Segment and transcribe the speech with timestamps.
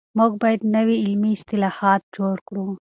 [0.17, 2.65] موږ بايد نوي علمي اصطلاحات جوړ کړو.